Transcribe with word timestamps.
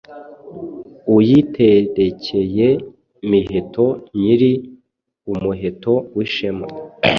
Uyiterekeye 1.15 2.67
Miheto 3.29 3.85
Nyiri 4.19 4.51
umuheto 5.31 5.93
w'ishema, 6.15 6.65